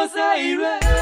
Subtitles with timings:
[0.00, 0.99] 北海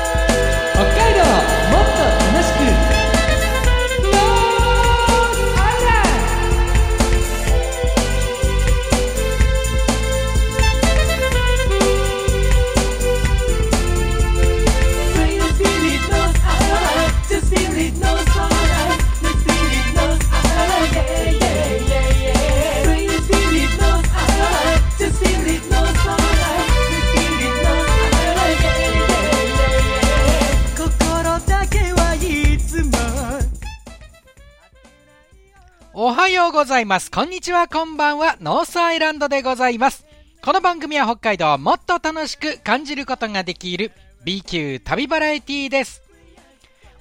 [36.09, 37.11] おはようございます。
[37.11, 38.39] こんにちは、こんばんは。
[38.41, 40.07] ノースアイランドでございます。
[40.43, 43.93] この番組は北海道をもっと楽しく感じることができる
[44.25, 46.03] B 級旅バラエティです。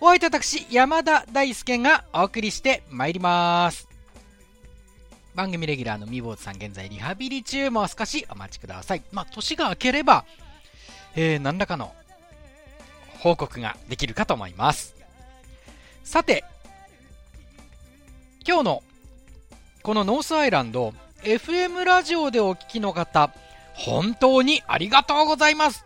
[0.02, 3.88] お相手私、山田大輔がお送りしてまいります。
[5.36, 9.04] 番組レギュラーのみぼうさん、現在リハビリ中、もう少しお待ちください。
[9.14, 10.26] まあ、年が明ければ、
[11.16, 11.94] えー、何らかの
[13.20, 14.98] 報告ができるかと思います。
[16.04, 16.44] さて、
[18.46, 18.84] 今日の
[19.88, 20.94] このノースアイランド
[21.24, 23.32] FM ラジオでお聞きの方
[23.74, 25.86] 本当にありがとうございます。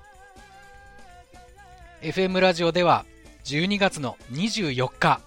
[2.02, 3.06] FM ラジオでは
[3.44, 5.22] 12月の24日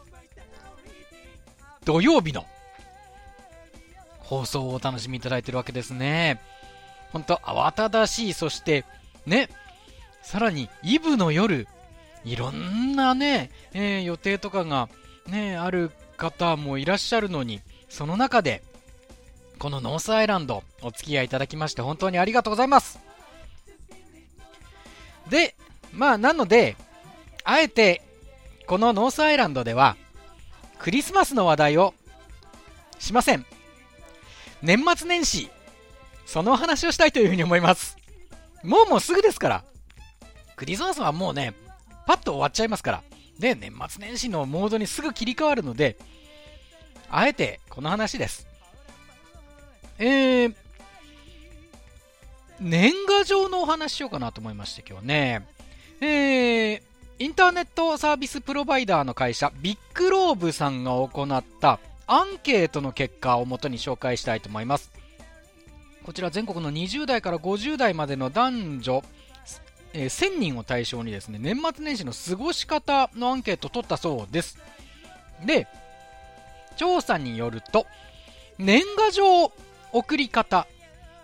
[1.84, 2.46] 土曜日の
[4.18, 6.40] 放送をお楽しみいただいてるわけですね。
[7.12, 8.84] 本当慌ただしいそして
[9.24, 9.50] ね
[10.20, 11.68] さらにイブの夜
[12.24, 14.88] いろんなね、えー予定とかが
[15.28, 17.60] ねある方もいらっしゃるのに
[17.94, 18.60] その中で
[19.60, 22.98] このノースアイランドお付き合いいただきまして本当にありがとうございます。
[25.30, 25.54] で
[25.92, 26.74] まあなので
[27.44, 28.02] あえて
[28.66, 29.96] このノースアイランドでは
[30.80, 31.94] クリスマスの話題を
[32.98, 33.46] しません。
[34.60, 35.48] 年末年始
[36.26, 37.96] その話をしたいというふうに思います。
[38.64, 39.64] もうもうすぐですから
[40.56, 41.54] クリスマスはもうね
[42.08, 43.02] パッと終わっちゃいますから
[43.38, 45.96] で年末年始のモードにすぐ切り替わるので
[47.10, 48.46] あえてこの話です。
[49.98, 50.54] えー、
[52.60, 55.46] 年賀状のお話しようかなと思いまして今日ね。
[56.00, 56.82] えー、
[57.18, 64.90] インターネットサービスプロバイダーの会社ビッグローブさんが行ったアンケートの結果をもとに紹介したいと思います。
[66.04, 69.02] こちら全国の20代から50代までの男女、
[69.94, 74.58] えー1000人を対象にですね、年末年始の過ごし方のアンケートを取ったそうです。
[75.46, 75.66] で、
[76.76, 77.86] 調査によると
[78.58, 79.52] 年賀状
[79.92, 80.66] 送り方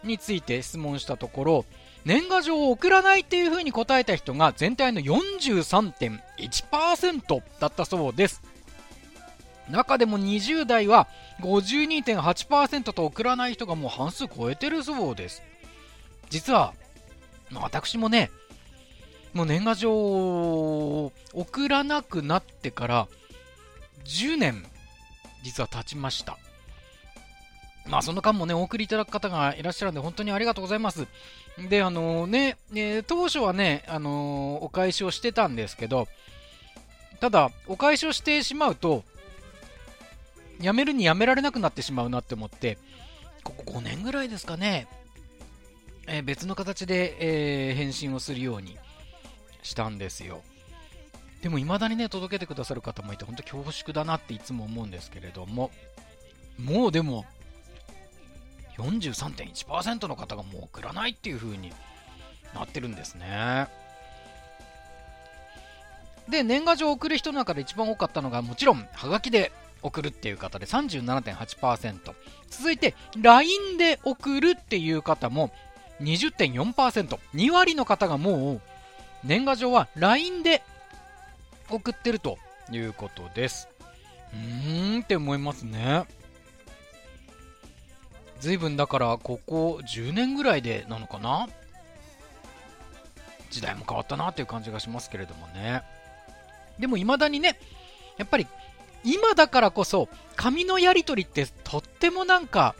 [0.04, 1.64] について質問したところ
[2.04, 8.42] 年賀状を送らないっていうふうに答えた人が全体の43.1%だったそうです。
[9.68, 11.06] 中でも20代は
[11.40, 15.42] 52.8%と送らない人がもう半数超えてるそうです。
[16.30, 16.74] 実は
[17.54, 18.30] 私もね
[19.32, 23.08] もう年賀状を送らなくなってから
[24.04, 24.66] 10年
[25.42, 26.38] 実は経ちました。
[27.86, 31.06] まあその間もね、お送りいただく方がいらっしゃるんで、本当にありがとうございます。
[31.68, 36.08] で、あのね、え当初はね、あのお返しをしてたんですけど、
[37.20, 39.04] ただ、お返しをしてしまうと、
[40.60, 42.78] やめるにやめられなくなってしまうなって思って、
[43.42, 44.86] ここ5年ぐらいですかね、
[46.06, 47.16] え別の形で、
[47.68, 48.78] えー返信をするように
[49.62, 50.42] したんですよ。
[51.42, 55.70] でも未だにね、届けてくださる方もいて、本当恐縮だなっていつも思うんですけれども、
[56.58, 57.24] もうでも、
[58.76, 61.72] 43.1%の方がもう送らないっていう風に
[62.54, 63.68] なってるんですね。
[66.28, 69.52] で、年賀状を送る人の中で一番多かったのが、もちろん、はがきで
[69.82, 72.14] 送るっていう方で37.8%。
[72.48, 75.50] 続いて、LINE で送るっていう方も
[76.00, 77.18] 20.4%。
[77.34, 78.60] 2割の方がもう、
[79.24, 80.62] 年賀状は LINE で
[81.70, 82.38] 送ってると
[82.70, 83.68] いうことです。
[84.32, 86.04] うーんって思いますね。
[88.40, 91.48] 随分だからここ10年ぐらいでなのかな？
[93.50, 95.82] 時代も変わったなっていう感じがしますけれどもね。
[96.78, 97.58] でも未だにね、
[98.16, 98.46] やっぱり
[99.04, 102.74] 今だからこそ紙のやり取りってとってもなんか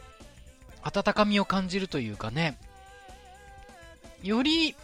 [0.81, 2.57] 温かみを感じるというかね、
[4.23, 4.75] より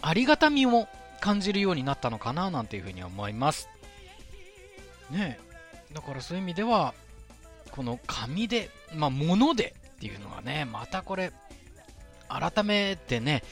[0.00, 0.88] ありがたみを
[1.22, 3.68] 感じるようになったのかななんていうふうに思います。
[5.08, 5.38] ね
[5.92, 6.94] だからそういう意味では、
[7.70, 11.32] この紙で、まあ物でっていうのがね、またこれ、
[12.28, 13.44] 改めてね、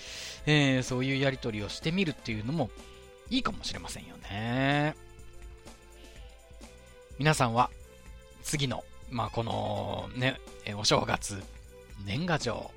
[0.47, 2.71] えーそういうやり取りをしてみるっていうのも
[3.29, 4.97] いいかもしれませんよね。
[7.19, 7.71] 皆さんは
[8.43, 10.41] 次の、まあこのね、
[10.77, 11.41] お正月、
[12.05, 12.71] 年賀状、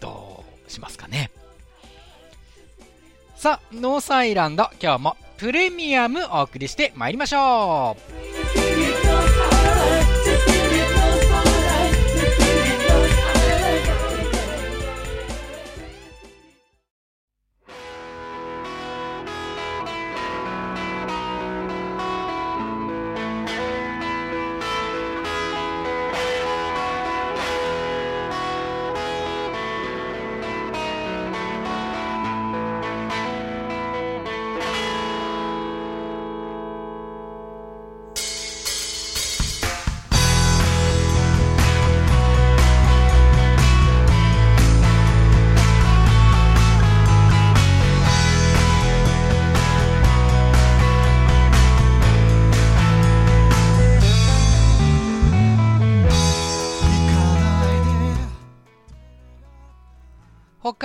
[0.00, 1.30] どうしますかね？
[3.38, 7.96] さあ、ノースアイランド、今日もプレミアムお送りしてまいりましょ
[8.44, 8.47] う。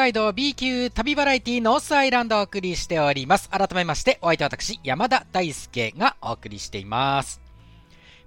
[0.04, 3.50] 海道 B 級旅バラエティノースアイランドをお送りしております。
[3.50, 7.40] 改めまして、お相手は私、山田大輔がお送りしています。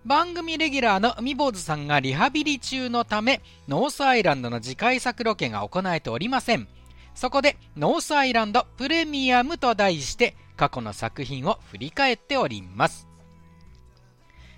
[0.06, 6.67] 番組レギュラーの海坊主さんがリハビリ中のため、ノースアイランドの次回作ロケが行えておりません。
[7.14, 13.06] そこで、ノースアイランドプレミアムと題して、過去の作品を振り返っております。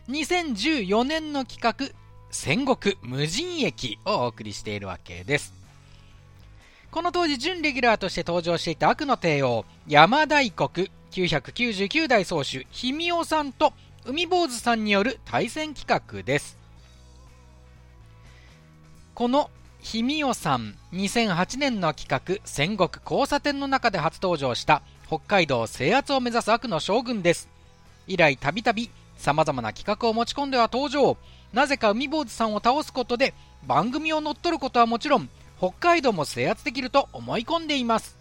[0.08, 1.92] 2014年の企画、
[2.30, 5.57] 戦国無人駅をお送りしているわけです。
[6.90, 13.74] この当時準レギュラーとして登場していた悪の帝王山大国999代宗主氷見尾さんと
[14.06, 16.56] 海坊主さんによる対戦企画です。
[19.14, 19.50] この
[19.84, 27.48] 氷見尾さん2008年の企画戦国交差点の中で初登場した北海道制圧を目指す悪の将軍です。
[28.06, 31.18] 以来たびたび様々な企画を持ち込んでは登場。
[31.52, 33.34] なぜか海坊主さんを倒すことで
[33.66, 38.16] 番組を乗っ取ることはもちろん北海道も制圧できると思い込んでいます。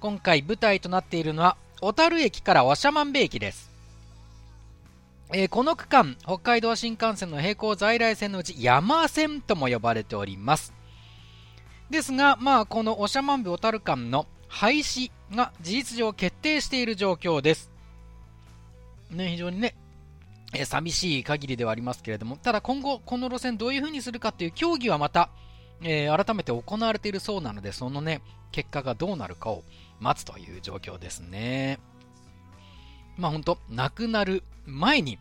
[0.00, 3.70] 今回舞台となっているのは小樽駅から長万部駅です、
[5.32, 10.72] えーこの区間北海道新幹線の並行在来線のうち山線とも呼ばれております。
[11.90, 17.70] ですがまあこの長万部小樽間の廃止が事実上決定している状況です。
[19.10, 19.74] ね非常にね
[20.52, 25.30] えー寂しい限りではありますけれども、ただ今後、この路線どういう風にするかっていう協議はまた、
[25.82, 29.64] えー改めて行われているそうなので、そのね、結果がどうなるかを
[30.00, 31.78] 待つという状況ですね。
[33.16, 35.18] まあ本当、なくなる前に、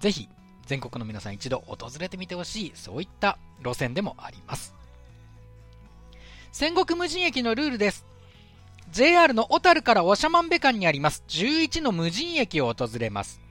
[0.00, 0.28] ぜひ、
[0.66, 4.74] 全国の皆さん一度訪れてみてほしい、そういった路線でもあります。
[6.52, 8.06] 戦国無人駅のルールです。
[8.92, 13.41] JR の小樽から長万部間にあります11の無人駅を訪れます。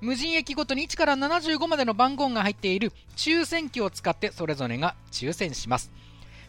[0.00, 5.90] 無人駅ごとに1から75までの番号が入っている抽選機を使ってそれぞれが抽選します。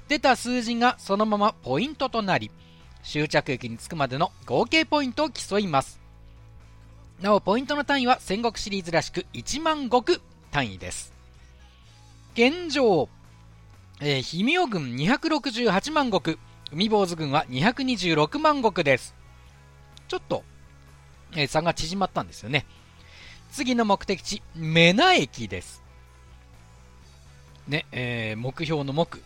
[0.07, 2.51] 出た数字がそのままポイントとなり
[3.03, 5.99] 終着駅に着くまでの合計ポイントを競います。
[7.21, 11.13] なおポイントの単位は戦国シリーズらしく1万石単位です。
[12.33, 13.09] 現状、
[13.99, 16.37] えー、氷見尾軍268万石
[16.71, 19.13] 海坊主軍は226万石です。
[20.07, 20.43] ちょっと、
[21.33, 22.65] えー差が縮まったんですよね。
[23.51, 25.83] 次の目的地、メナ駅です。
[27.67, 29.21] ね、えー目標の目、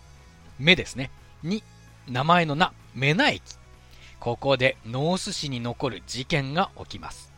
[0.58, 1.12] 目ですね。
[1.44, 1.64] に、
[2.08, 3.42] 名前の名、メナ駅。
[4.20, 7.32] ここでノース市に残る事件が起きます。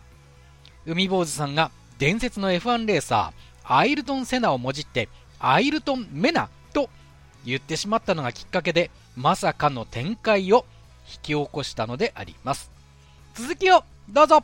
[0.86, 5.10] 海坊主さんが伝説の F1 レーサー、アイルトン・セナをもじって、
[5.40, 6.90] アイルトン・メナと
[7.46, 10.66] 言ってしまったのがきっかけで、まさかの展開を
[11.06, 12.72] 引き起こしたのであります。
[13.36, 14.42] 続きをどうぞ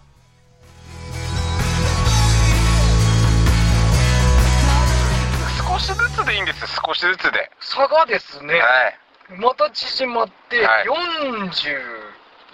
[5.84, 8.60] しずつでいいんです少しずつで差がですね、は
[8.90, 8.98] い
[9.36, 10.88] また縮まってはい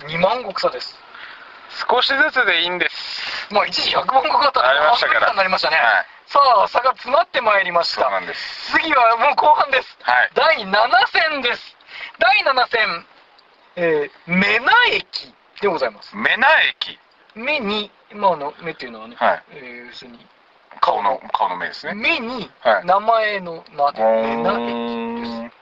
[0.08, 0.96] 42万石差です。
[1.90, 5.78] 少しずつでいいんですまあ一時100万石だったありましたから半分になりましたね。
[5.78, 8.10] はいさあ、差が詰まってまいりました。
[8.72, 9.98] 次はもう後半です。
[10.02, 10.72] はい第7
[11.34, 11.76] 戦です。
[12.20, 13.06] 第7戦、
[13.76, 16.16] えー、メナ駅でございます。
[16.16, 17.00] メナ駅
[17.36, 20.26] 目に、まああの、目っていうのはね、はいえー要するに、
[20.82, 21.94] 顔の顔の目ですね。
[21.94, 22.86] 目にはい。
[22.86, 24.66] 名前の名で、メナ駅
[25.22, 25.56] です。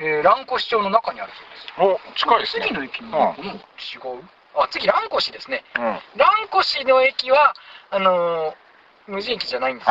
[0.00, 1.32] うえー、蘭越町の中にある
[1.76, 2.08] そうです。
[2.12, 2.66] お近いですね。
[2.66, 4.24] 次の駅に、うんうん、違う？
[4.56, 5.64] あ次蘭越ですね。
[5.76, 5.84] うん。
[5.84, 6.28] はい蘭
[6.60, 7.54] 越の駅は
[7.90, 8.54] あのー
[9.06, 9.90] 無人駅じゃないんです、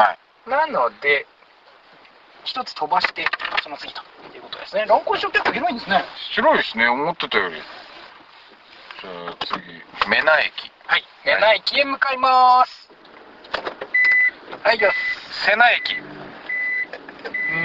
[0.49, 1.27] なので
[2.45, 3.27] 一つ飛ばして
[3.61, 4.01] その次と
[4.35, 4.85] いうことですね。
[4.87, 6.03] 蘭越町結構広いんですね。
[6.31, 6.87] 広いですね。
[6.87, 7.55] 思ってたより。
[7.55, 10.09] じゃあ次。
[10.09, 11.03] メナ駅はい。
[11.25, 12.82] メナ駅へ向かいます
[14.63, 14.91] はいじゃあ
[15.45, 15.95] セナ駅。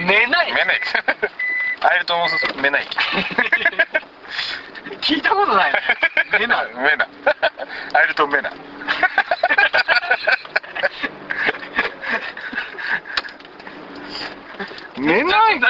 [0.07, 0.83] メナ駅メナ駅
[1.81, 2.88] アイルトンメナ駅。
[5.00, 5.73] 聞いたことない
[6.38, 7.09] メナメナ
[7.95, 8.50] アイルトン・メナ
[14.99, 15.61] メナライ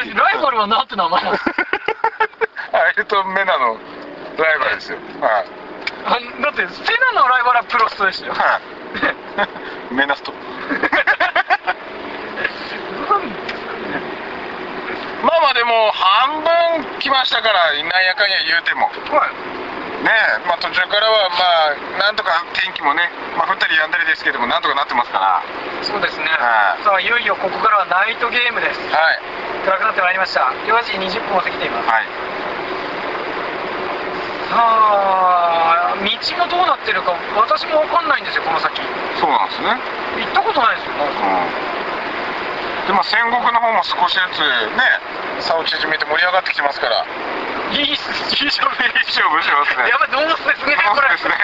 [0.42, 1.37] バルはなんて名前なの？
[2.73, 3.75] アイルトン・メナの
[4.38, 4.99] ライバルですよ。
[5.20, 5.47] はい。
[6.06, 6.11] あ
[6.42, 6.82] だってセ
[7.14, 8.32] ナのライバルはプロストでしたよ。
[8.35, 8.61] は
[9.90, 9.94] い。
[9.94, 10.32] メナスト
[15.22, 18.87] まあまあでも半分来ましたからなんやかんや言うても。
[19.10, 19.58] はい。
[19.98, 25.42] ねえまあ途中からはまあなんとか天気もね、まあ、降ったりやんだりですけどもなんとかなってますから。
[25.82, 26.26] そうですね。
[26.38, 26.84] はい。
[26.84, 28.78] さあいよいよここからはナイトゲームです。
[28.94, 29.18] はい。
[29.66, 30.54] 暗くなってまいりました。
[30.70, 31.88] 4時20分を過ぎています。
[31.90, 32.06] はい。
[34.48, 38.80] さあ道もどうなってるか私も分かんないんですよこの先。
[39.18, 39.75] そうなんですね。
[40.22, 41.88] 行ったことないですようん
[42.88, 44.80] でまあ戦国の方も少しずつね
[45.45, 47.04] 差を縮めて盛り上がってきてますから。
[47.68, 49.92] いい勝負いい勝負しますね。
[49.92, 51.37] やばいどうですねこれですね。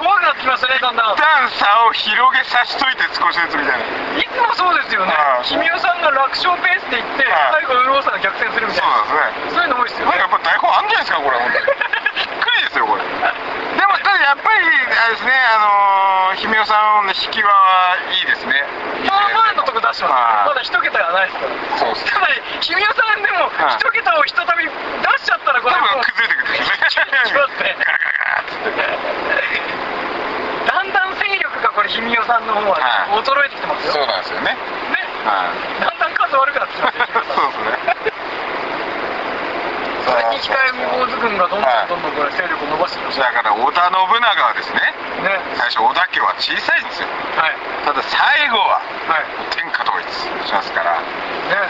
[0.00, 1.12] 怖くなってきましたねだんだん。
[1.12, 3.84] 一旦差を広げさしといて少しずつみたいな。
[4.16, 5.12] いつもそうですよね。
[5.12, 5.52] はい。
[5.52, 7.68] 君代さんが楽勝ペースで行ってはい。
[7.68, 8.96] 最後ウローさんが逆転するみたいな。
[8.96, 9.60] そうですね。
[9.60, 10.16] そういうの多いですよね。
[10.16, 11.36] やっぱ台本あんじゃないですかこれ。
[11.36, 11.68] 本当に。
[12.16, 13.04] びっくりですよこれ
[14.02, 18.62] ただやっぱりあれですねあのー、姫代さんの引きはいいですね。
[19.06, 20.12] まあまあのとこ出してます。
[20.12, 20.48] はい。
[20.48, 21.78] まだ一桁はないですから。
[21.78, 22.26] そうですただ
[22.60, 23.78] 君代さんでもはい。
[23.78, 24.70] 一桁をひとたび出
[25.22, 26.70] しちゃったらこ多れもう分崩れてくるんです。
[26.70, 28.42] ねきますねガラガラガ
[30.66, 34.58] だんだん勢力がこれ君代さんの方ははい衰えてきてますよそうなんですよねね
[35.24, 37.81] はいだんだん数悪くなってきますよそうですね
[40.12, 44.04] それに控え未坊主軍がどんどんどんどんこれ勢力を伸ばしてきましだから織田信長
[44.44, 44.68] はです。
[44.76, 44.92] ね。
[45.24, 47.08] たね最初織田家は小さいんですよ。
[47.40, 47.56] はい。
[47.88, 48.20] ただ最
[48.52, 48.76] 後は
[49.08, 49.24] はい。
[49.56, 51.06] 天下統一しますから、ね。
[51.56, 51.64] え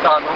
[0.00, 0.32] さあ残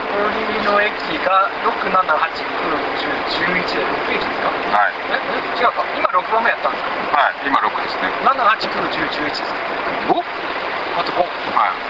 [0.52, 4.52] りの駅が678 9 10 11で6駅ですか？
[4.52, 4.92] えはい。
[5.16, 5.16] え
[5.57, 5.81] え違うか。
[5.97, 7.16] 今6番目やったんですか？
[7.16, 8.12] はい今6ですね。
[8.21, 9.57] 7891011ですか
[10.12, 10.21] 5
[11.00, 11.25] あと5
[11.57, 11.81] はい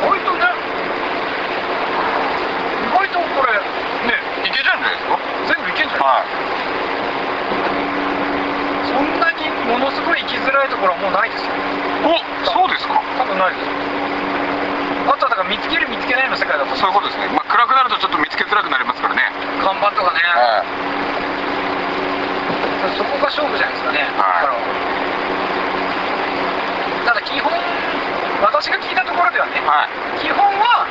[0.00, 0.46] 意外とね
[2.82, 3.52] 意外とこれ
[4.06, 4.14] ね
[4.46, 5.18] いけちゃうんじゃないですか？
[5.48, 6.06] 全部いけんじゃない？
[6.06, 6.26] はい。
[8.90, 11.52] そんなにものすごい行きづらいところはもうないですよ。
[12.04, 13.00] おそうですか？
[13.18, 13.66] 多分ないです。
[13.66, 13.72] よ
[15.02, 16.76] あとはだから見つける見つけないの世界だと。
[16.76, 19.22] そういうことですね、まあ、暗くなるとちょっと見つけづらくなりますからね。
[19.62, 20.70] 看板とかね、はい
[22.98, 24.50] そこが勝負じゃないですかね、はい。
[27.06, 27.50] ただ基本
[28.42, 30.18] 私が聞いたところではねはい。
[30.18, 30.86] 基本は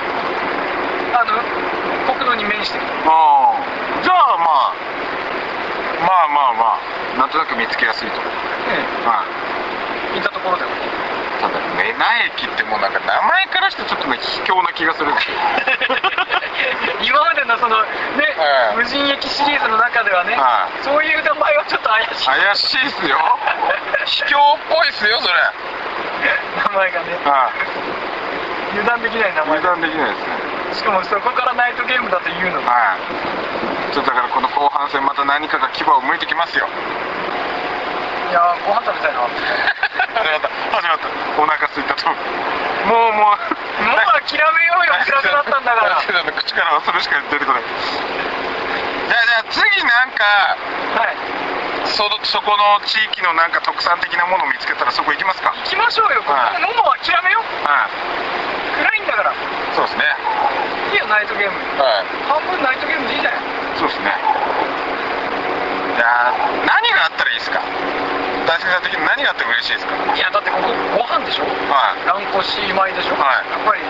[1.20, 1.36] あの
[2.15, 2.86] 国土に面してる。
[3.05, 3.40] ああ
[4.03, 4.91] じゃあまあ
[6.01, 7.01] まあまあまあ。
[7.17, 8.17] なんとなく見つけやすいと。
[8.17, 9.25] は
[10.13, 10.15] い。
[10.15, 10.69] 聞いたところでは
[11.41, 15.37] ただメナ駅ってもうなんか名前からしてちょっとね卑怯な気がするんですよ。
[17.01, 17.87] 今までのそのね、
[18.37, 20.83] はい無人駅シリーズの中ではね、はい。
[20.83, 22.25] そういう名前はちょっと怪しい。
[22.27, 23.17] 怪しいっすよ。
[24.05, 25.33] 卑怯っぽいっすよそれ。
[26.69, 27.05] 名前がね。
[27.25, 27.49] は
[28.71, 29.55] 油断できない名前。
[29.55, 30.40] い油断できないですね
[30.73, 33.93] しかもそこからナイトゲームだというのがはい。
[33.93, 36.67] ちょっとだからこの後半戦また何かが牙を向いてきますよ。
[38.29, 39.19] いやーご飯食べたいな。
[39.19, 40.47] もう始まった。
[40.47, 41.07] 始まった
[41.41, 43.37] お腹すいたともうもう
[44.23, 45.99] 諦めようよ暗くなったんだから。
[46.39, 47.63] 口からはそれしか出てこない。
[47.63, 50.23] じゃあじゃあ次なんか
[50.95, 51.15] はい
[51.85, 55.51] そそこの地域のなんか特産的なものを見つけたらそこ行きますか？
[55.65, 56.61] 行きましょうよ、はい。
[56.61, 56.73] もう
[57.03, 57.43] 諦めよう。
[57.67, 57.91] はい。
[58.85, 59.33] 暗いんだから。
[59.75, 60.05] そうですね。
[60.93, 61.57] いいよナイトゲーム。
[61.81, 62.05] はい。
[62.29, 63.41] 半分ナイトゲームでいいじゃない
[63.77, 64.13] そうですね。
[65.97, 66.33] じゃあ
[66.65, 67.59] 何があったらいいですか？
[68.47, 69.93] 大輔さん的に何があっても嬉しいですか？
[70.15, 71.45] いやだってここご飯でしょ？
[71.45, 72.07] はい。
[72.07, 73.50] 蘭越米でしょ、はい。
[73.51, 73.81] やっぱり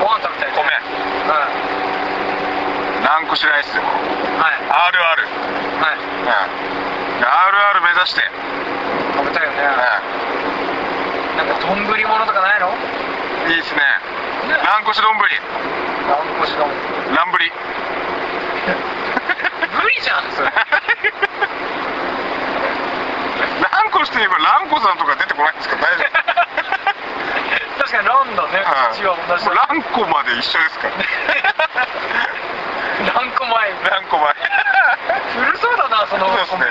[0.00, 0.62] ご飯食べたい米。
[0.62, 1.46] は
[3.04, 3.76] ランコシライス。
[3.76, 3.78] い。
[3.78, 5.26] はい RR
[5.84, 5.98] はい。
[5.98, 6.76] うん
[7.16, 8.20] RR 目指して
[9.16, 12.68] 食べたいよねうなんか丼物とかないの？
[12.70, 13.80] んいいですね。
[14.48, 14.54] ね。
[14.62, 15.12] ランコシ丼。
[15.18, 15.18] 蘭
[16.42, 16.66] 越の
[17.16, 17.50] ランブリ
[19.82, 20.50] 無理じゃんそれ。
[20.50, 20.54] ラ
[23.82, 25.76] ンコシといえばランコさんとか出てこないんですか？
[25.76, 26.10] 大丈夫。
[27.82, 28.58] 確かにランだね。
[28.64, 30.94] はい口は同じランコまで一緒ですから。
[33.14, 33.50] ランコ米。
[33.90, 34.34] ランコ前
[35.36, 36.64] 古そうだなそのそうですね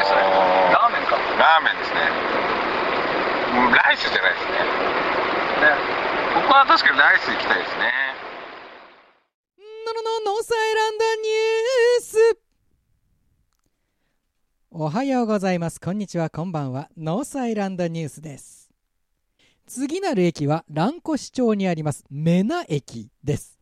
[0.00, 1.16] 何それラーメンか。
[1.36, 2.00] ラーメンですね。
[3.52, 4.52] うんライスじゃないですね。
[4.56, 5.76] ね。
[6.34, 7.92] ここは確かにライス行きたいですね。
[9.84, 12.38] のののノースアイランドニュース。
[14.70, 15.78] おはようございます。
[15.78, 16.30] こんにちは。
[16.30, 16.88] こんばんは。
[16.96, 18.70] ノースアイランドニュースです。
[19.66, 22.06] 次なる駅は蘭越町にあります。
[22.08, 23.58] メナ駅です。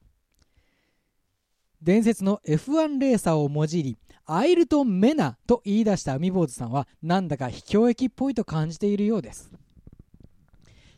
[1.83, 3.99] 伝説の F1 レーサーをもじり
[4.31, 9.51] アイルトン・メナと言い出した海坊主さんはなんだか秘境駅っぽいと感じているようです。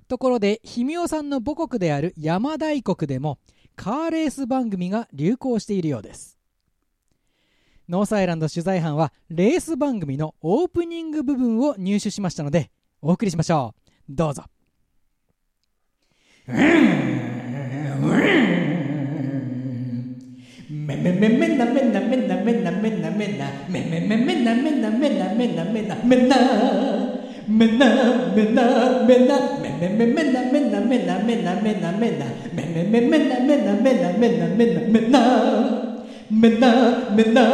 [0.08, 3.38] ところで氷見尾さんの母国である山大国でも
[3.76, 6.40] カーレース番組が流行しているようです。
[7.88, 13.76] ノースアイランド取材班はレース番組のオープニング部分を入手しましたのでお送りしましょ
[14.08, 14.12] う。
[14.12, 14.42] どうぞ。
[16.48, 18.59] めめめめ
[20.96, 21.12] なめ
[21.52, 26.36] なめなめなめなめなめめめめなめなめなめなめな
[27.46, 28.76] めなめな
[31.50, 35.16] めなめなめめめめなめなめなめなめな
[36.40, 37.46] めな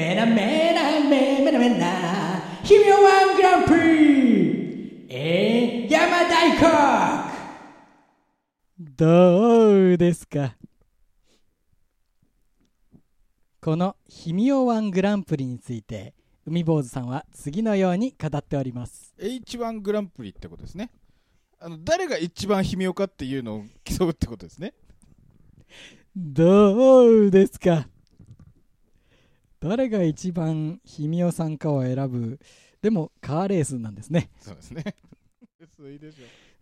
[0.00, 0.46] め
[0.90, 2.00] めめめな
[6.40, 6.58] 国
[8.96, 10.56] どうですか？
[13.60, 16.14] この「ひみおワングランプリ」について
[16.46, 19.14] 海坊主さんは次のように語っております。
[19.18, 20.90] H1 グランプリってことですね。
[21.58, 24.72] あの誰が一番悲鳴かっていうのを競うってことですね。
[26.16, 27.86] どうですか？
[29.60, 32.40] 誰が一番ひみおさんかを選ぶ？
[32.80, 34.30] でもカーレースなんですね。
[34.40, 34.96] そうですね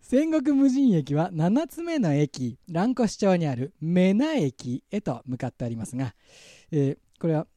[0.01, 6.13] 戦国無人駅は7つ目の駅蘭越町にあるメナ駅へと向かってありますが、
[6.71, 7.47] えーこれは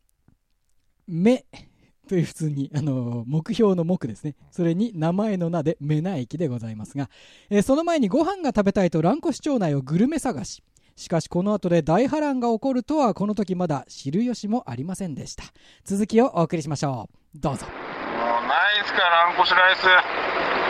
[1.07, 1.45] 「目
[2.09, 4.37] 」という普通に、あのー目標の目ですね。
[4.51, 7.11] それに名前の名でメナ駅でございますが、
[7.51, 10.63] えーその前にご飯が食べたいと蘭越町内をグルメ探し。
[10.95, 15.45] しかしこの後で大波乱が起こるとはこの時まだ知る由もありませんでした。
[15.85, 17.39] 続きをお送りしましょう。
[17.39, 17.67] どうぞ。
[17.67, 20.62] もうないっすかランコシライス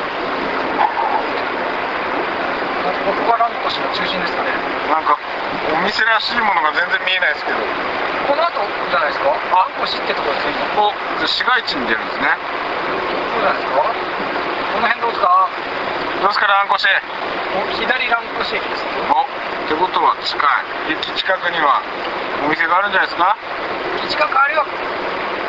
[3.04, 4.50] ここがランコシの中心ですかね。
[4.90, 5.18] なんか
[5.72, 7.58] お店らしいものが全然見えないですけど。
[8.22, 9.34] この後じゃないですか？
[9.34, 12.38] ランコシってところついておじ市街地に出るんですね。
[13.34, 13.82] そうないですか？
[13.82, 15.48] この辺どうですか？
[16.22, 19.26] どうですかランコシお左ランコシ駅ですおっ
[19.66, 20.94] てことは近い。
[20.94, 21.82] 駅近くには
[22.46, 23.34] お店があるんじゃないですか？
[24.06, 24.64] 近くあれは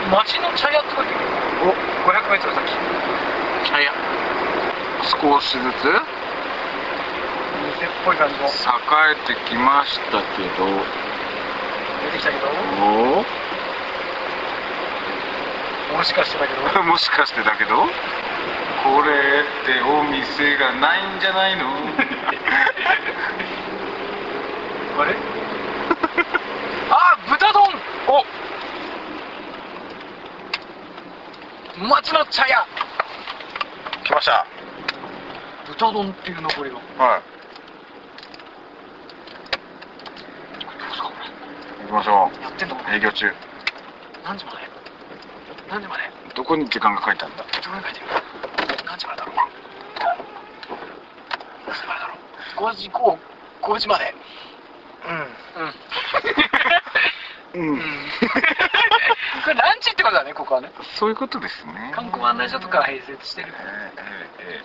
[0.10, 1.70] 町の茶屋って書いてある。
[1.70, 1.78] お。
[2.10, 2.74] 500m 先。
[3.70, 3.94] 茶屋。
[5.06, 5.94] 少しずつ？
[7.84, 8.46] 店っぽい感じの。
[8.48, 8.50] 栄
[9.12, 10.66] えてきましたけど。
[12.06, 12.48] 出てきたけど。
[12.82, 13.26] お？
[15.98, 16.80] もしかしてだけど。
[16.80, 17.76] お もしかしてだけど？
[17.76, 17.90] こ
[19.02, 21.66] れってお店がないんじゃないの？
[25.02, 25.16] あれ？
[26.90, 27.64] あ豚丼！
[28.08, 28.24] お！
[31.90, 32.66] 町の茶屋。
[34.06, 34.46] 来ました。
[35.68, 37.22] 豚丼っていうのこれがはい
[41.83, 43.30] 行きましょやってんの営業中。
[44.24, 44.58] 何時まで？
[45.70, 46.02] 何時まで？
[46.34, 47.46] どこに時間が書いてあるんだ？
[47.46, 48.08] どこに書いてる？
[48.84, 49.36] 何時までだろう？
[51.70, 53.20] 何時までだろう？5時5
[53.62, 54.16] 5時まで。
[57.54, 57.62] うん。
[57.62, 57.62] うん。
[57.62, 57.70] うん。
[57.74, 57.80] うん。
[59.44, 60.72] これランチってことだねここはね。
[60.96, 61.92] そういうことですね。
[61.94, 64.64] 観光案内所とか併設してるええええ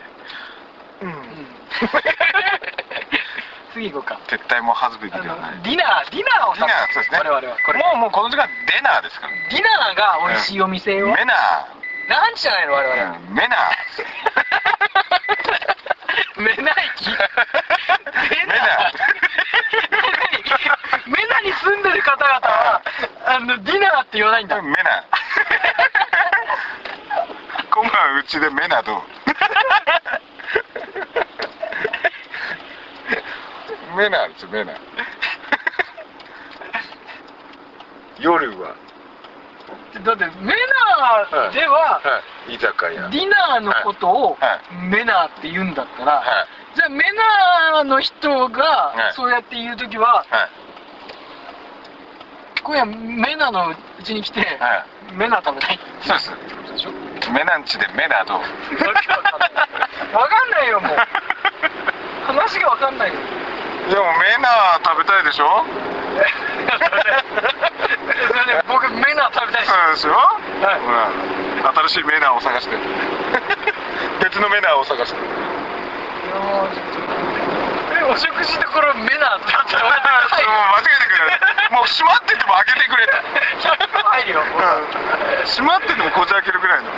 [1.02, 1.04] ええ。
[1.04, 1.12] うん。
[1.12, 1.68] うん
[3.78, 4.18] 次行こうか。
[4.26, 5.56] 撤退も恥ずべきあではない。
[5.56, 7.18] のディナーディナーをディナーそうですね。
[7.18, 7.56] 我々は。
[7.64, 7.78] これ。
[7.78, 9.32] もうもうこの時間デナーですから。
[9.32, 11.34] ディナーが美味しいお店をメナ
[12.08, 13.14] ランチじゃないの我々。
[13.14, 13.34] ー、うん。
[13.34, 13.70] メナー。
[16.42, 17.16] メナ駅メ
[18.46, 18.92] メナ
[21.06, 22.80] メナに住んでる方々は
[23.26, 24.60] あのディナーって言わないんだ。
[24.62, 25.04] メナ
[27.70, 29.02] 今晩 うちでメナどう？
[33.98, 34.72] メナですよメナ
[38.20, 38.76] 夜は、
[40.04, 40.54] だってメ
[41.32, 43.08] ナーでははい、居酒屋。
[43.08, 47.02] ディナーのことをはメナーって言うんだったら、はじゃあメ
[47.74, 49.14] ナーの人がはい。
[49.14, 50.50] そうやって言う時は、いはい。
[52.62, 56.90] 今夜メナのうちに来て、はメナ食べたいってそうですことでしょ
[57.32, 58.34] メナンチでメナど。
[58.34, 58.42] うわ
[58.78, 59.10] け
[60.14, 60.96] わかんないよもう。
[62.26, 63.47] 話がわかんないよ
[63.88, 65.64] でもメナ食べたいでしょ？
[68.68, 70.20] 僕メナ食べたいしそうですよ、ほ
[70.62, 71.08] ら
[71.88, 72.76] 新しいメナを探して。
[74.22, 75.20] 別のメナを探して。
[77.98, 83.12] えお食事どころメナってあったらもう間違えてくれもう閉まってても開けてくれと
[84.08, 84.44] 入るよう。
[84.44, 85.46] ん。
[85.46, 86.90] 閉まっててもこじ開けるぐらいの。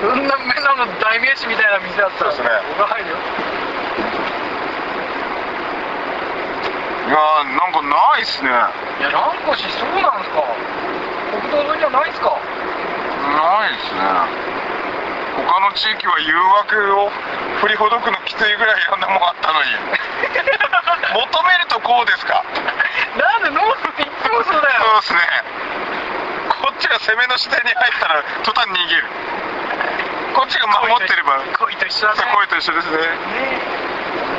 [0.00, 2.32] そんなメナの代名詞みたいな店だったら。
[2.32, 2.62] そうですね。
[2.88, 3.16] 入るよ
[7.10, 8.48] やーなんかないっすね。
[8.48, 10.46] いや蘭越そうなんすか。
[11.34, 12.30] 国道沿いにはないっすか。
[12.30, 14.50] ないっすね。
[15.42, 17.10] 他の地域は誘惑を
[17.62, 19.70] 振りほどくのきついぐらいいろんなもんあったのに。
[21.10, 22.44] 求めるとこうですか。
[23.18, 24.82] なんでノースっていつもそうだよ。
[24.82, 25.20] そうですね。
[26.62, 29.04] こっちが攻めの視点に入ったら途端に逃げる。
[30.34, 32.22] こっちが守ってれば恋と一緒だね。
[32.32, 32.98] 恋と一緒ですね。
[32.98, 33.10] ね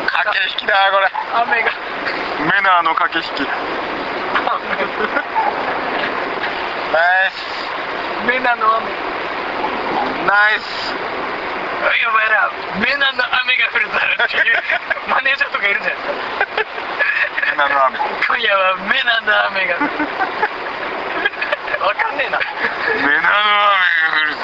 [0.08, 1.72] 駆け引きだこれ雨が。
[2.40, 3.40] メナーの駆け引き。
[3.40, 3.48] ナ
[7.28, 7.36] イス。
[8.28, 8.92] メナの雨。
[10.28, 10.94] ナイス。
[11.82, 14.56] おいお前らメナの雨が降るぞっていう
[15.10, 16.14] マネージャーとかいるじゃないですか
[17.52, 17.98] メナの雨。
[18.28, 19.90] 今夜はメナの雨が降る。
[21.82, 22.38] わかんねえな。
[22.38, 22.44] メ
[23.02, 24.42] ナの雨が降るぞ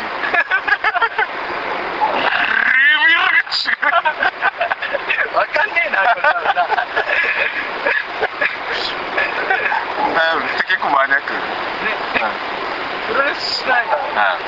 [2.78, 3.76] レビューが違
[5.34, 6.64] うわかんねえなこれ多分な
[10.14, 11.40] なるって結構マニアックね
[13.08, 14.42] プロレスしないからはい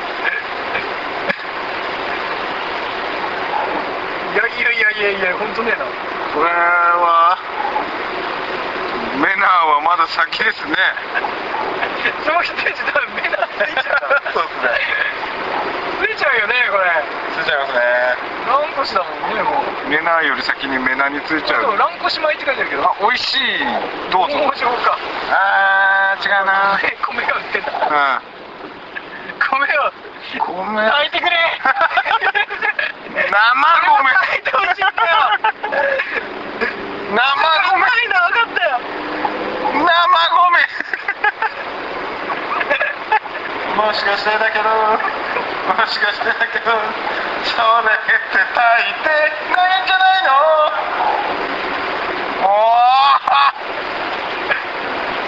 [4.34, 5.86] いやいやいやいやいや本当ねえな
[6.34, 7.38] これは
[9.18, 10.76] メナーはまだ先ですね。
[12.26, 14.76] その人たち多分メナついちゃうそうですね。
[16.04, 16.54] ついちゃうよね。
[16.72, 16.84] これ
[17.36, 17.80] ついちゃいますね。
[18.48, 22.84] ランコシだもんねもうメナーより先にメナについちゃでもうランコシ米って書いてあるけど。
[22.84, 23.40] あ美味しい。
[24.12, 24.36] どうぞ。
[24.38, 24.98] 面白か
[25.32, 26.80] あー違うな。
[26.82, 26.92] 米
[27.24, 28.20] 米が売ってんだう
[29.40, 30.92] 米をん米。
[30.92, 31.36] 炊いてくれ。
[33.10, 35.40] 生米炊いてほしいんだよ
[37.10, 38.78] 生うまいな分かったよ
[39.74, 39.90] 米生
[40.30, 40.60] 米
[43.80, 45.00] もしかしてだけども
[45.88, 46.72] しかしてだけど
[47.48, 47.56] そ
[47.88, 48.60] れって炊
[48.92, 49.08] いて
[49.56, 50.36] ないんじゃないの？
[52.44, 52.76] も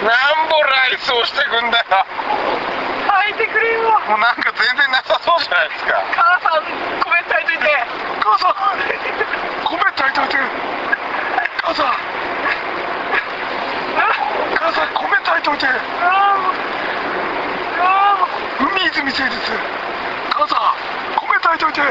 [0.02, 1.84] うなんぼライスをしてくんだよ。
[3.08, 3.88] 炊いてくれよ。
[4.06, 5.96] もうなんか全然なさそうじゃないですか。
[6.12, 7.72] 母さん米炊いといて。
[8.20, 8.54] 母さん
[9.64, 10.36] 米炊いといて。
[11.62, 11.96] 母さん。
[14.60, 15.64] 母さん米炊いといて。
[15.64, 16.36] あ
[17.74, 19.36] あーもう海泉誠実
[20.32, 20.80] 母さん
[21.20, 21.82] 米炊いといて。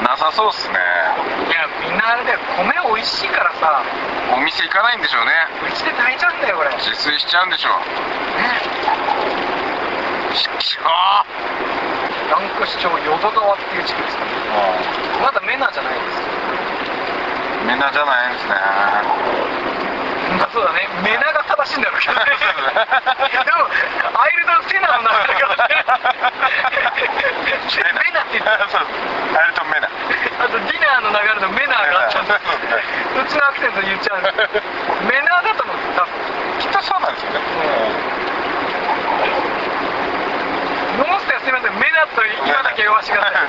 [0.00, 0.78] なさそうっすね。
[1.46, 3.84] いやみんなあれだよ米美味しいからさ。
[4.32, 5.32] お店行かないんでしょうね。
[5.68, 6.70] うちで炊いちゃうんだよこれ。
[6.70, 7.82] ね自炊しちゃうんでしょう。
[10.34, 10.82] しきょ
[12.32, 14.24] 蘭越町淀川っていう地区ですか。
[14.24, 16.22] ーまだメナじゃないです。
[17.66, 19.59] みんなじゃないんですね
[20.38, 20.88] まあそうだね。
[21.02, 21.30] メナ。
[21.32, 22.36] が正しいんだろうけどねで
[23.56, 23.64] も
[24.18, 25.86] アイルド・セナの名前だからね
[27.70, 32.40] メナって言ったそうあれとメナあとディナーの流れのメナーがあったんだ
[33.14, 34.22] そうちのアクセント言っちゃう
[35.08, 36.12] メナーだと思う多分
[36.60, 37.40] きっとそうなんですよね
[40.98, 43.48] ノンステはすいませんメナと言わなきゃ弱しがない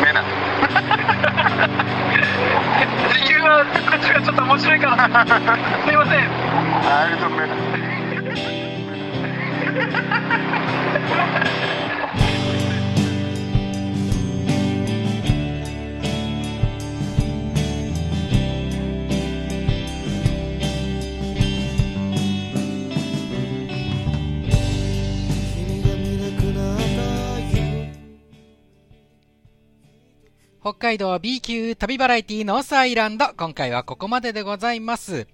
[0.00, 2.03] メナ
[3.24, 4.96] 理由はこっちがちょっと面白いから
[5.86, 7.83] すいません。
[30.64, 35.28] 北海道 B 級旅バラエティノースアイランド今回はここまででございます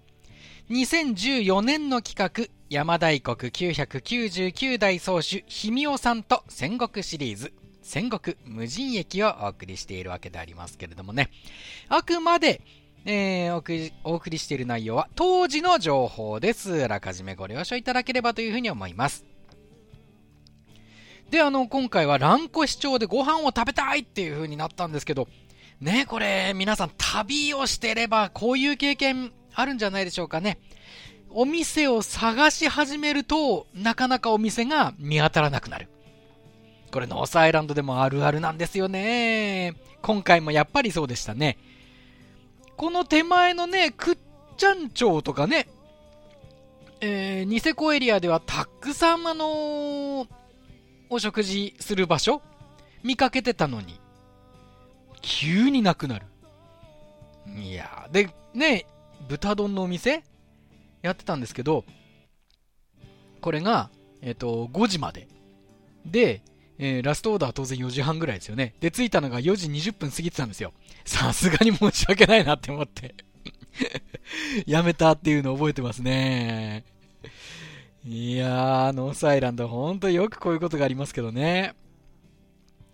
[0.70, 11.30] 2014年の企画山大国999代宗主氷見尾さんと戦国シリーズ戦国無人駅をお送りしているわけでありますけれどもね
[11.88, 12.60] あくまで
[13.04, 16.84] えーおお送りしている内容は当時の情報です。
[16.84, 19.24] あらかじめご了承いただければというふうに思います。
[21.30, 25.28] で、あの、今回は蘭越町でご飯を食べたいっていう風になったんですけど、
[25.80, 30.58] ね、これ、皆さん旅をしてればこういう経験あるんじゃないでしょうかね。
[31.30, 35.88] お店を探し始めると、なかなかお店が見当たらなくなる。
[36.90, 39.74] これ、ノースアイランドでもあるあるなんですよね。
[40.02, 41.58] 今回もやっぱりそうでしたね。
[42.76, 44.18] この手前のね、くっ
[44.56, 45.68] ちゃん町とかね、
[47.00, 50.39] えー、ニセコエリアではたくさんあのー
[51.10, 52.40] お食事する場所？
[53.02, 54.00] 見かけてたのに、
[55.20, 56.26] 急になくなる。
[57.46, 58.86] いやーで、ね、
[59.28, 60.22] 豚丼のお店？
[61.02, 61.84] やってたんですけど、
[63.40, 63.90] これが、
[64.22, 65.26] えっ、と、5時まで。
[66.06, 66.42] で、
[66.78, 68.74] えーラストオーダーは当然4時半ぐらいですよね。
[68.80, 70.72] で、着いたのが4時20分過ぎてたんですよ。
[71.04, 73.14] さすがに申し訳ないなって思って。
[74.66, 76.84] やめたっていうのを覚えてますね。
[78.04, 81.74] いやー、ノースアイランド、ほんとよくこういうことがありますけどね。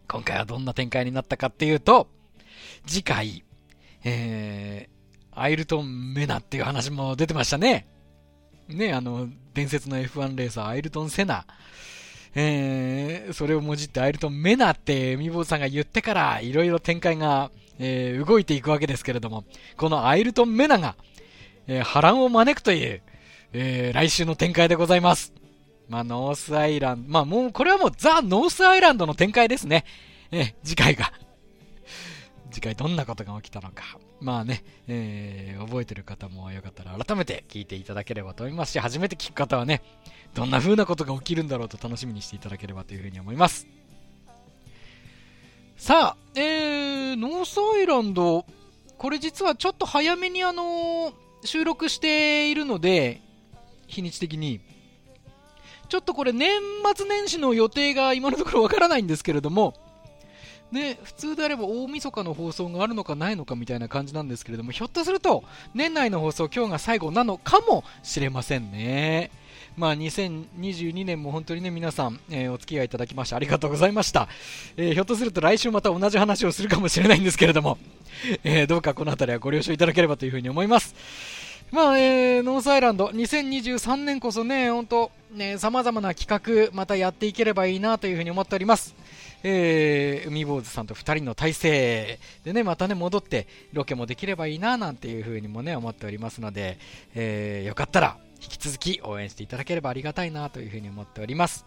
[0.09, 2.09] 今回はどんな展開になったかっていうと、
[2.87, 3.45] 次回、
[4.03, 7.87] えー、アイルトン・メナっていう話も出てましたね。
[8.67, 11.47] ね、あの、伝説の F1 レーサー、アイルトン・セナ。
[12.35, 19.45] えー、それをもじってアイルトン・メナって海坊さんが言ってから、いろいろ展開が、えー動いていくわけですけれども、
[19.77, 20.97] このアイルトン・メナが、
[21.69, 23.03] えー波乱を招くという、
[23.53, 25.33] えー来週の展開でございます。
[25.89, 29.85] まあ、ノースアイランド、まあもう、これはもうザ・ノースアイランドの展開ですね。
[30.31, 31.13] えー次回が。
[32.51, 33.85] 次回どんなことが起きたのか。
[34.21, 39.83] まあね、えー覚えてる方もよかったら改めて聞いていただければと思いますし、初めて聞く方はね、
[40.35, 43.67] どんな風なことが起きるんだろうと楽しみにしていただければというふうに思います。
[45.77, 48.47] さあ、えー、ノースアイランド、
[48.99, 53.21] これ実はちょっと早めにあのー収録しているので、
[53.87, 54.61] 日にち的に。
[55.89, 56.51] ちょっとこれ年
[56.97, 59.75] 末年始の予定が今のところわからないんですけれども、
[60.73, 65.45] ね、普通であれば大晦日の放送があるのかないのかみたいな感じなんですけれども、ひょっとすると
[65.75, 69.31] 年内の放送今日が最後なのかもしれませんね。
[69.77, 74.27] まあ、2022年も本当にね、皆さん、えーお付き合いいただきましてありがとうございました。
[74.77, 77.79] えーひょっとすると来週また同じ話をするかもしれないんですけれども、
[78.43, 80.95] えーどうかこの辺りはご了承いただければというふうに思います。
[81.73, 88.95] まあ、えーノースアイランド、2023年こそね、本当ね、様々な企画、またやっていければいいなというふに思っております。
[89.43, 96.79] えー、海坊主さんと2人の体制でね、またね、戻ってロケもできればいいななんていうふうにもね、思っておりますので、
[97.15, 101.67] えーよかったら引き続き応援していただければありがたいなというふうに思っております。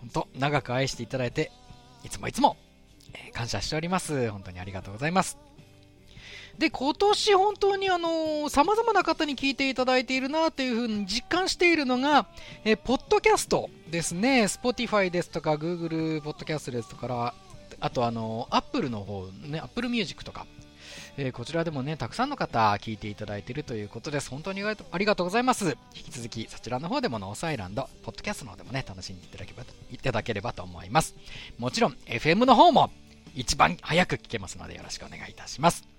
[0.00, 1.52] 本当、長く愛していただいて、
[2.02, 2.56] いつもいつも、
[3.12, 4.30] えー感謝しております。
[4.30, 5.51] 本当にありがとうございます。
[6.58, 12.26] で、今年本当にあのー様々な方に聞いていただいているなというふうに実感しているのが、
[12.64, 14.44] えーポッドキャストですね。
[14.44, 17.34] Spotify ですとか、Google ポッドキャストですとか、
[17.80, 20.46] あとあのー Apple の方、ね、Apple Music とか、
[21.16, 24.30] えーこちらでもね、たくさんの方聞いていただいているということです。
[24.30, 25.76] 本当にありがとうございます。
[25.96, 31.14] 引き続きそちらの方でもノースアイランド、ポッドキャストの方でもね、楽しんでいただければいただければと思います。
[31.58, 32.90] もちろん FM の方も
[33.34, 35.91] 一番早く聞けますのでよろしくお願いいたします。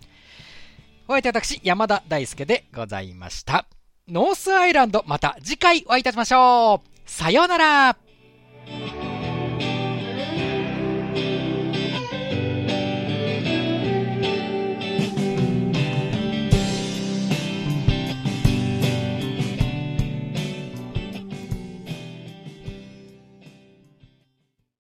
[1.07, 3.65] お相手私、山田大輔でございました。
[4.07, 6.89] ノースアイランド、また次回お会いいたしましょう。
[7.05, 7.97] さようなら。